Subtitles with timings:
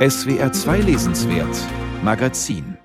[0.00, 1.58] SWR 2 Lesenswert
[2.02, 2.78] Magazin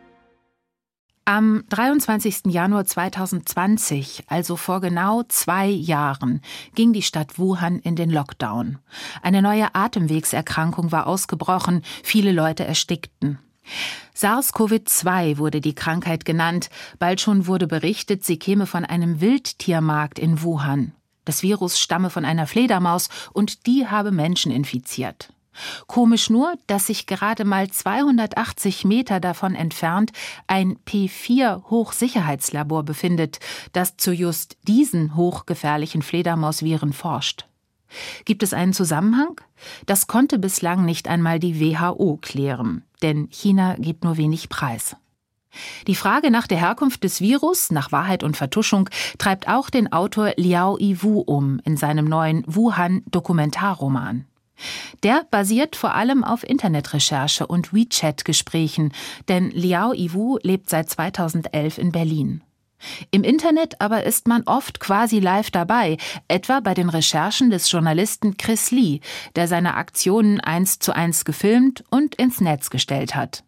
[1.24, 2.48] am 23.
[2.48, 6.42] Januar 2020, also vor genau zwei Jahren,
[6.76, 8.80] ging die Stadt Wuhan in den Lockdown.
[9.22, 13.40] Eine neue Atemwegserkrankung war ausgebrochen, viele Leute erstickten.
[14.14, 16.70] SARS-CoV-2 wurde die Krankheit genannt,
[17.00, 20.92] bald schon wurde berichtet, sie käme von einem Wildtiermarkt in Wuhan.
[21.24, 25.30] Das Virus stamme von einer Fledermaus und die habe Menschen infiziert.
[25.88, 30.12] Komisch nur, dass sich gerade mal 280 Meter davon entfernt
[30.48, 33.40] ein P4 Hochsicherheitslabor befindet,
[33.74, 37.46] das zu just diesen hochgefährlichen Fledermausviren forscht.
[38.26, 39.40] Gibt es einen Zusammenhang?
[39.86, 44.96] Das konnte bislang nicht einmal die WHO klären, denn China gibt nur wenig Preis.
[45.88, 50.34] Die Frage nach der Herkunft des Virus, nach Wahrheit und Vertuschung, treibt auch den Autor
[50.36, 54.26] Liao Yiwu um in seinem neuen Wuhan-Dokumentarroman.
[55.04, 58.94] Der basiert vor allem auf Internetrecherche und WeChat-Gesprächen,
[59.28, 62.42] denn Liao Iwu lebt seit 2011 in Berlin.
[63.12, 68.38] Im Internet aber ist man oft quasi live dabei, etwa bei den Recherchen des Journalisten
[68.38, 69.00] Chris Lee,
[69.36, 73.44] der seine Aktionen eins zu eins gefilmt und ins Netz gestellt hat.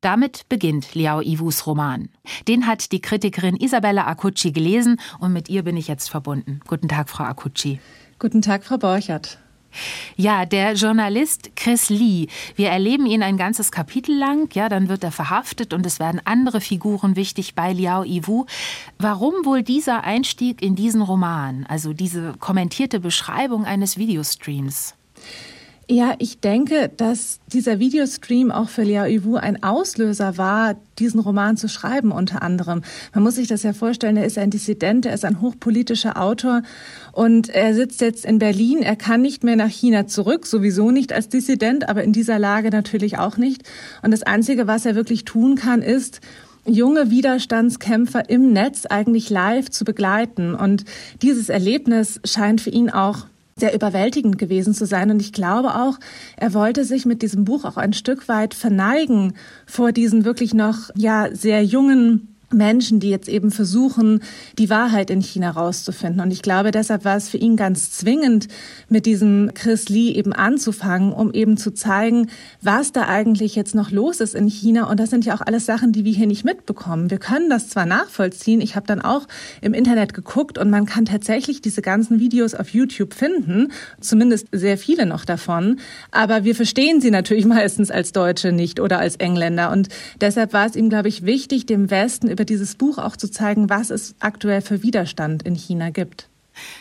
[0.00, 2.08] Damit beginnt Liao Iwus Roman.
[2.48, 6.60] Den hat die Kritikerin Isabella Akucci gelesen und mit ihr bin ich jetzt verbunden.
[6.66, 7.78] Guten Tag, Frau Akucci.
[8.18, 9.38] Guten Tag, Frau Borchert.
[10.16, 12.28] Ja, der Journalist Chris Lee.
[12.54, 14.54] Wir erleben ihn ein ganzes Kapitel lang.
[14.54, 18.46] Ja, dann wird er verhaftet und es werden andere Figuren wichtig bei Liao Yiwu.
[18.98, 21.66] Warum wohl dieser Einstieg in diesen Roman?
[21.68, 24.94] Also diese kommentierte Beschreibung eines Videostreams?
[25.88, 31.56] Ja, ich denke, dass dieser Videostream auch für Liao Yiwu ein Auslöser war, diesen Roman
[31.56, 32.82] zu schreiben unter anderem.
[33.14, 36.62] Man muss sich das ja vorstellen, er ist ein Dissident, er ist ein hochpolitischer Autor
[37.12, 38.82] und er sitzt jetzt in Berlin.
[38.82, 42.70] Er kann nicht mehr nach China zurück, sowieso nicht als Dissident, aber in dieser Lage
[42.70, 43.62] natürlich auch nicht.
[44.02, 46.20] Und das Einzige, was er wirklich tun kann, ist,
[46.64, 50.56] junge Widerstandskämpfer im Netz eigentlich live zu begleiten.
[50.56, 50.84] Und
[51.22, 53.26] dieses Erlebnis scheint für ihn auch
[53.58, 55.10] sehr überwältigend gewesen zu sein.
[55.10, 55.98] Und ich glaube auch,
[56.36, 59.32] er wollte sich mit diesem Buch auch ein Stück weit verneigen
[59.64, 64.20] vor diesen wirklich noch, ja, sehr jungen Menschen, die jetzt eben versuchen,
[64.58, 66.20] die Wahrheit in China rauszufinden.
[66.20, 68.46] Und ich glaube, deshalb war es für ihn ganz zwingend,
[68.88, 72.30] mit diesem Chris Lee eben anzufangen, um eben zu zeigen,
[72.62, 74.88] was da eigentlich jetzt noch los ist in China.
[74.88, 77.10] Und das sind ja auch alles Sachen, die wir hier nicht mitbekommen.
[77.10, 78.60] Wir können das zwar nachvollziehen.
[78.60, 79.26] Ich habe dann auch
[79.60, 84.78] im Internet geguckt und man kann tatsächlich diese ganzen Videos auf YouTube finden, zumindest sehr
[84.78, 85.80] viele noch davon.
[86.12, 89.72] Aber wir verstehen sie natürlich meistens als Deutsche nicht oder als Engländer.
[89.72, 89.88] Und
[90.20, 93.70] deshalb war es ihm, glaube ich, wichtig, dem Westen über dieses Buch auch zu zeigen,
[93.70, 96.28] was es aktuell für Widerstand in China gibt.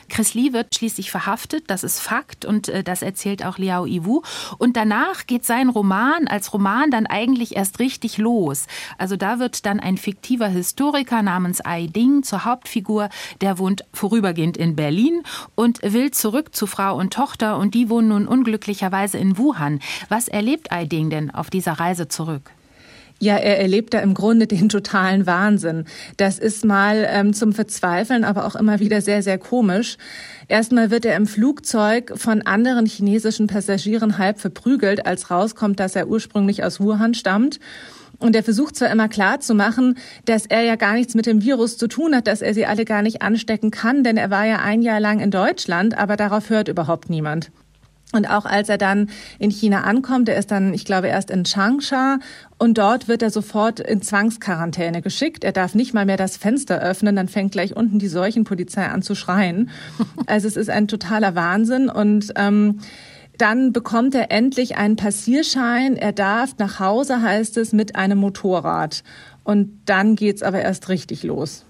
[0.10, 4.22] Chris Lee wird schließlich verhaftet, das ist Fakt und äh, das erzählt auch Liao Yiwu.
[4.58, 8.68] Und danach geht sein Roman als Roman dann eigentlich erst richtig los.
[8.98, 14.58] Also da wird dann ein fiktiver Historiker namens Ai Ding zur Hauptfigur, der wohnt vorübergehend
[14.58, 15.24] in Berlin
[15.56, 19.80] und will zurück zu Frau und Tochter und die wohnen nun unglücklicherweise in Wuhan.
[20.10, 22.52] Was erlebt Ai Ding denn auf dieser Reise zurück?
[23.20, 25.86] Ja, er erlebt da im Grunde den totalen Wahnsinn.
[26.18, 29.98] Das ist mal ähm, zum Verzweifeln, aber auch immer wieder sehr, sehr komisch.
[30.50, 36.08] Erstmal wird er im Flugzeug von anderen chinesischen Passagieren halb verprügelt, als rauskommt, dass er
[36.08, 37.60] ursprünglich aus Wuhan stammt.
[38.20, 41.42] Und er versucht zwar immer klar zu machen, dass er ja gar nichts mit dem
[41.42, 44.46] Virus zu tun hat, dass er sie alle gar nicht anstecken kann, denn er war
[44.46, 47.52] ja ein Jahr lang in Deutschland, aber darauf hört überhaupt niemand.
[48.16, 49.10] Und auch als er dann
[49.40, 52.20] in China ankommt, er ist dann, ich glaube, erst in Changsha
[52.58, 55.44] und dort wird er sofort in Zwangsquarantäne geschickt.
[55.44, 59.02] Er darf nicht mal mehr das Fenster öffnen, dann fängt gleich unten die Seuchenpolizei an
[59.02, 59.70] zu schreien.
[60.28, 62.80] Also es ist ein totaler Wahnsinn und ähm,
[63.38, 65.98] dann bekommt er endlich einen Passierschein.
[65.98, 69.04] Er darf nach Hause, heißt es, mit einem Motorrad.
[69.44, 71.66] Und dann geht's aber erst richtig los.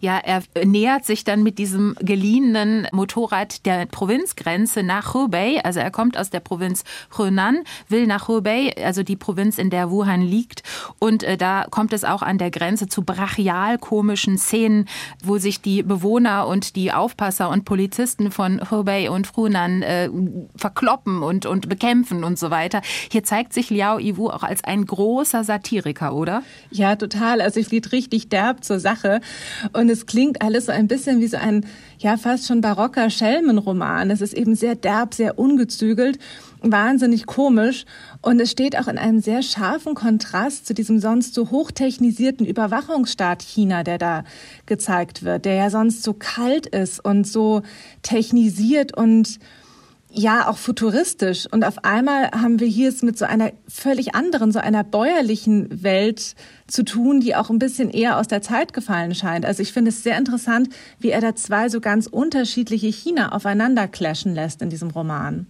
[0.00, 5.60] Ja, er nähert sich dann mit diesem geliehenen Motorrad der Provinzgrenze nach Hubei.
[5.64, 6.84] Also er kommt aus der Provinz
[7.16, 10.62] Henan, will nach Hubei, also die Provinz, in der Wuhan liegt.
[10.98, 14.86] Und äh, da kommt es auch an der Grenze zu brachial komischen Szenen,
[15.22, 20.08] wo sich die Bewohner und die Aufpasser und Polizisten von Hubei und Hunan äh,
[20.56, 22.82] verkloppen und, und bekämpfen und so weiter.
[23.10, 26.42] Hier zeigt sich Liao Yiwu auch als ein großer Satiriker, oder?
[26.70, 27.40] Ja, total.
[27.40, 29.20] Also es geht richtig derb zur Sache.
[29.72, 31.66] Und es klingt alles so ein bisschen wie so ein,
[31.98, 34.10] ja, fast schon barocker Schelmenroman.
[34.10, 36.18] Es ist eben sehr derb, sehr ungezügelt,
[36.60, 37.84] wahnsinnig komisch.
[38.20, 43.42] Und es steht auch in einem sehr scharfen Kontrast zu diesem sonst so hochtechnisierten Überwachungsstaat
[43.42, 44.24] China, der da
[44.66, 47.62] gezeigt wird, der ja sonst so kalt ist und so
[48.02, 49.38] technisiert und
[50.14, 51.46] ja auch futuristisch.
[51.50, 55.82] Und auf einmal haben wir hier es mit so einer völlig anderen, so einer bäuerlichen
[55.82, 56.34] Welt
[56.66, 59.44] zu tun, die auch ein bisschen eher aus der Zeit gefallen scheint.
[59.44, 60.68] Also ich finde es sehr interessant,
[60.98, 65.46] wie er da zwei so ganz unterschiedliche China aufeinander clashen lässt in diesem Roman.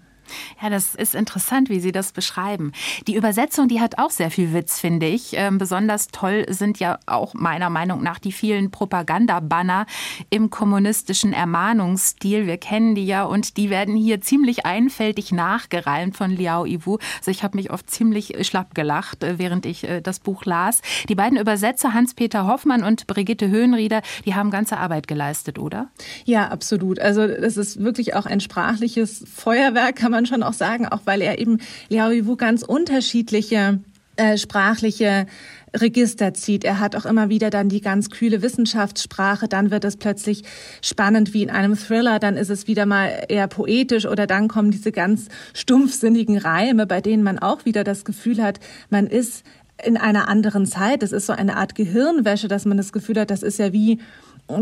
[0.63, 2.73] Ja, das ist interessant, wie Sie das beschreiben.
[3.07, 5.33] Die Übersetzung, die hat auch sehr viel Witz, finde ich.
[5.35, 9.87] Ähm, besonders toll sind ja auch meiner Meinung nach die vielen Propagandabanner
[10.31, 12.47] im kommunistischen Ermahnungsstil.
[12.47, 16.99] Wir kennen die ja und die werden hier ziemlich einfältig nachgereimt von Liao Iwu.
[17.19, 20.81] Also ich habe mich oft ziemlich schlapp gelacht, äh, während ich äh, das Buch las.
[21.09, 25.89] Die beiden Übersetzer, Hans-Peter Hoffmann und Brigitte Höhenrieder, die haben ganze Arbeit geleistet, oder?
[26.25, 26.99] Ja, absolut.
[26.99, 31.01] Also es ist wirklich auch ein sprachliches Feuerwerk, kann man man schon auch sagen, auch
[31.05, 31.59] weil er eben
[31.89, 33.81] Liao Yiwu ganz unterschiedliche
[34.17, 35.27] äh, sprachliche
[35.75, 36.65] Register zieht.
[36.65, 40.45] Er hat auch immer wieder dann die ganz kühle Wissenschaftssprache, dann wird es plötzlich
[40.83, 44.71] spannend wie in einem Thriller, dann ist es wieder mal eher poetisch oder dann kommen
[44.71, 48.61] diese ganz stumpfsinnigen Reime, bei denen man auch wieder das Gefühl hat,
[48.91, 49.45] man ist
[49.83, 51.03] in einer anderen Zeit.
[51.03, 53.99] Es ist so eine Art Gehirnwäsche, dass man das Gefühl hat, das ist ja wie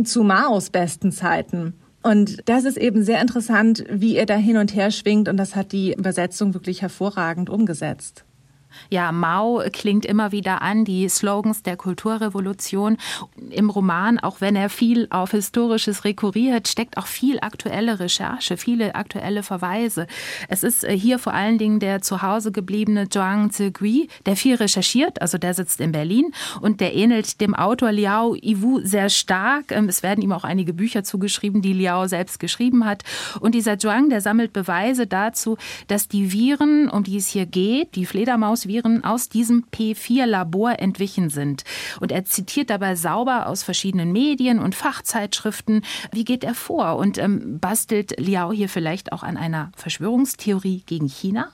[0.04, 1.74] zu Maos besten Zeiten.
[2.02, 5.29] Und das ist eben sehr interessant, wie er da hin und her schwingt.
[5.29, 8.25] Und das hat die Übersetzung wirklich hervorragend umgesetzt.
[8.88, 12.96] Ja, Mao klingt immer wieder an, die Slogans der Kulturrevolution.
[13.50, 18.94] Im Roman, auch wenn er viel auf Historisches rekurriert, steckt auch viel aktuelle Recherche, viele
[18.94, 20.06] aktuelle Verweise.
[20.49, 24.56] Es ist äh, hier vor allen Dingen der zu Hause gebliebene Zhuang Zigui, der viel
[24.56, 29.73] recherchiert, also der sitzt in Berlin und der ähnelt dem Autor Liao Yiwu sehr stark.
[29.73, 33.02] Ähm, es werden ihm auch einige Bücher zugeschrieben, die Liao selbst geschrieben hat.
[33.40, 35.56] Und dieser Zhuang, der sammelt Beweise dazu,
[35.88, 41.30] dass die Viren, um die es hier geht, die Fledermaus Viren aus diesem P4-Labor entwichen
[41.30, 41.64] sind.
[42.00, 45.82] Und er zitiert dabei sauber aus verschiedenen Medien und Fachzeitschriften.
[46.12, 46.96] Wie geht er vor?
[46.96, 51.50] Und ähm, bastelt Liao hier vielleicht auch an einer Verschwörungstheorie gegen China?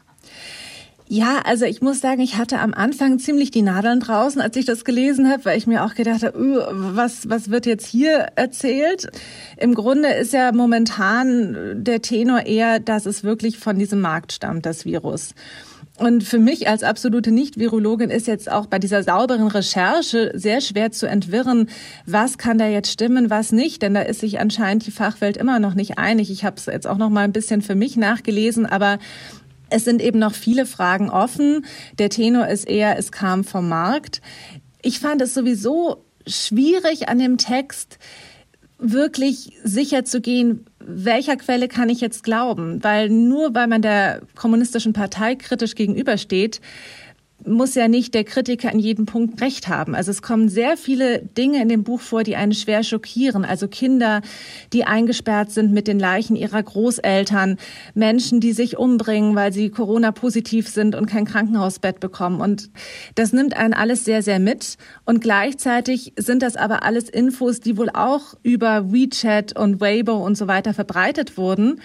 [1.09, 4.65] Ja, also ich muss sagen, ich hatte am Anfang ziemlich die Nadeln draußen, als ich
[4.65, 9.09] das gelesen habe, weil ich mir auch gedacht habe, was, was wird jetzt hier erzählt?
[9.57, 14.67] Im Grunde ist ja momentan der Tenor eher, dass es wirklich von diesem Markt stammt,
[14.67, 15.35] das Virus.
[15.99, 20.93] Und für mich als absolute Nicht-Virologin ist jetzt auch bei dieser sauberen Recherche sehr schwer
[20.93, 21.71] zu entwirren,
[22.05, 25.59] was kann da jetzt stimmen, was nicht, denn da ist sich anscheinend die Fachwelt immer
[25.59, 26.31] noch nicht einig.
[26.31, 28.99] Ich habe es jetzt auch noch mal ein bisschen für mich nachgelesen, aber
[29.71, 31.65] es sind eben noch viele Fragen offen.
[31.99, 34.21] Der Tenor ist eher, es kam vom Markt.
[34.83, 37.99] Ich fand es sowieso schwierig an dem Text,
[38.79, 42.83] wirklich sicher zu gehen, welcher Quelle kann ich jetzt glauben?
[42.85, 46.61] Weil nur weil man der kommunistischen Partei kritisch gegenübersteht,
[47.47, 49.95] muss ja nicht der Kritiker in jedem Punkt recht haben.
[49.95, 53.45] Also es kommen sehr viele Dinge in dem Buch vor, die einen schwer schockieren.
[53.45, 54.23] Also Kinder,
[54.73, 57.57] die eingesperrt sind mit den Leichen ihrer Großeltern,
[57.95, 62.41] Menschen, die sich umbringen, weil sie Corona-positiv sind und kein Krankenhausbett bekommen.
[62.41, 62.71] Und
[63.15, 64.77] das nimmt einen alles sehr, sehr mit.
[65.05, 70.37] Und gleichzeitig sind das aber alles Infos, die wohl auch über WeChat und Weibo und
[70.37, 71.81] so weiter verbreitet wurden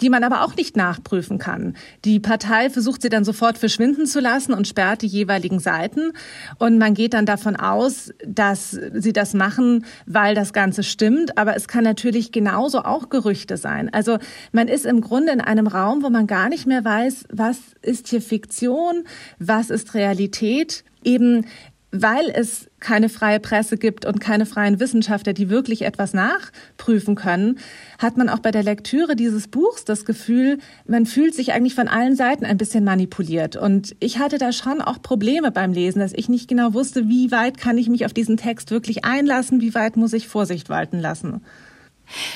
[0.00, 1.74] die man aber auch nicht nachprüfen kann.
[2.04, 6.12] Die Partei versucht sie dann sofort verschwinden zu lassen und sperrt die jeweiligen Seiten.
[6.58, 11.36] Und man geht dann davon aus, dass sie das machen, weil das Ganze stimmt.
[11.38, 13.92] Aber es kann natürlich genauso auch Gerüchte sein.
[13.92, 14.18] Also
[14.52, 18.08] man ist im Grunde in einem Raum, wo man gar nicht mehr weiß, was ist
[18.08, 19.04] hier Fiktion,
[19.38, 20.84] was ist Realität.
[21.02, 21.46] Eben
[21.92, 27.58] weil es keine freie Presse gibt und keine freien Wissenschaftler, die wirklich etwas nachprüfen können,
[27.98, 31.88] hat man auch bei der Lektüre dieses Buchs das Gefühl, man fühlt sich eigentlich von
[31.88, 33.56] allen Seiten ein bisschen manipuliert.
[33.56, 37.30] Und ich hatte da schon auch Probleme beim Lesen, dass ich nicht genau wusste, wie
[37.30, 40.98] weit kann ich mich auf diesen Text wirklich einlassen, wie weit muss ich Vorsicht walten
[40.98, 41.42] lassen.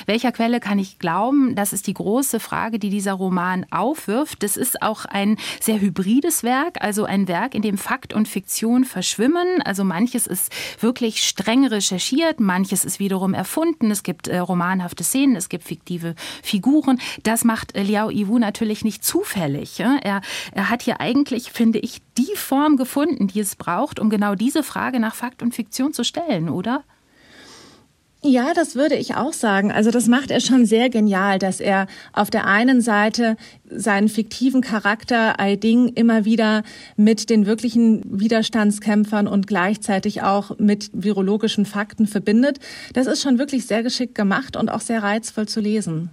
[0.05, 1.55] Welcher Quelle kann ich glauben?
[1.55, 4.43] Das ist die große Frage, die dieser Roman aufwirft.
[4.43, 8.85] Das ist auch ein sehr hybrides Werk, also ein Werk, in dem Fakt und Fiktion
[8.85, 9.61] verschwimmen.
[9.63, 13.91] Also manches ist wirklich streng recherchiert, manches ist wiederum erfunden.
[13.91, 16.99] Es gibt äh, romanhafte Szenen, es gibt fiktive Figuren.
[17.23, 19.77] Das macht Liao Yiwu natürlich nicht zufällig.
[19.77, 19.97] Ja?
[20.01, 20.21] Er,
[20.53, 24.63] er hat hier eigentlich, finde ich, die Form gefunden, die es braucht, um genau diese
[24.63, 26.83] Frage nach Fakt und Fiktion zu stellen, oder?
[28.27, 29.71] Ja, das würde ich auch sagen.
[29.71, 33.37] Also das macht er schon sehr genial, dass er auf der einen Seite
[33.69, 36.63] seinen fiktiven Charakter Aiding immer wieder
[36.95, 42.59] mit den wirklichen Widerstandskämpfern und gleichzeitig auch mit virologischen Fakten verbindet.
[42.93, 46.09] Das ist schon wirklich sehr geschickt gemacht und auch sehr reizvoll zu lesen.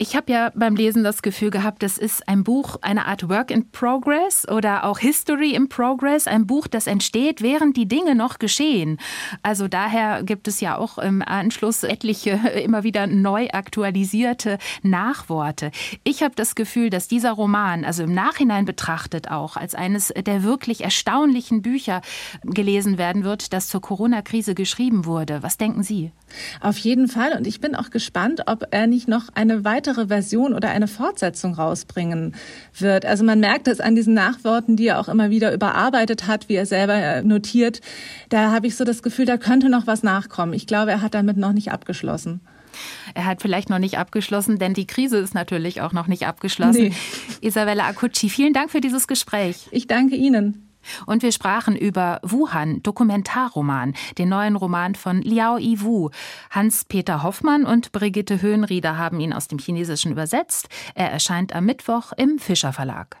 [0.00, 3.50] Ich habe ja beim Lesen das Gefühl gehabt, das ist ein Buch, eine Art Work
[3.50, 8.38] in Progress oder auch History in Progress, ein Buch, das entsteht, während die Dinge noch
[8.38, 8.98] geschehen.
[9.42, 12.30] Also daher gibt es ja auch im Anschluss etliche
[12.64, 15.72] immer wieder neu aktualisierte Nachworte.
[16.04, 20.44] Ich habe das Gefühl, dass dieser Roman, also im Nachhinein betrachtet auch, als eines der
[20.44, 22.02] wirklich erstaunlichen Bücher
[22.44, 25.42] gelesen werden wird, das zur Corona-Krise geschrieben wurde.
[25.42, 26.12] Was denken Sie?
[26.60, 27.32] Auf jeden Fall.
[27.36, 30.86] Und ich bin auch gespannt, ob er nicht noch eine weitere weitere Version oder eine
[30.86, 32.34] Fortsetzung rausbringen
[32.78, 33.06] wird.
[33.06, 36.56] Also man merkt es an diesen Nachworten, die er auch immer wieder überarbeitet hat, wie
[36.56, 37.80] er selber äh, notiert.
[38.28, 40.52] Da habe ich so das Gefühl, da könnte noch was nachkommen.
[40.52, 42.40] Ich glaube, er hat damit noch nicht abgeschlossen.
[43.14, 46.88] Er hat vielleicht noch nicht abgeschlossen, denn die Krise ist natürlich auch noch nicht abgeschlossen.
[46.88, 46.92] Nee.
[47.40, 49.68] Isabella Akucci, vielen Dank für dieses Gespräch.
[49.70, 50.67] Ich danke Ihnen.
[51.06, 56.10] Und wir sprachen über Wuhan, Dokumentarroman, den neuen Roman von Liao Yiwu.
[56.50, 60.68] Hans-Peter Hoffmann und Brigitte Höhenrieder haben ihn aus dem Chinesischen übersetzt.
[60.94, 63.18] Er erscheint am Mittwoch im Fischer Verlag.